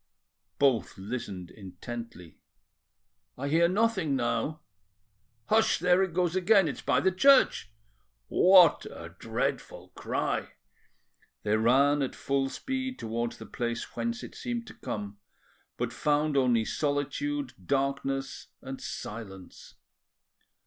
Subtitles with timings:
[0.57, 2.39] Both listened intently.
[3.37, 4.61] "I hear nothing now."
[5.45, 5.77] "Hush!
[5.77, 6.67] there it goes again.
[6.67, 7.69] It's by the church."
[8.27, 10.53] "What a dreadful cry!"
[11.43, 15.19] They ran at full speed towards the place whence it seemed to come,
[15.77, 19.75] but found only solitude, darkness, and silence.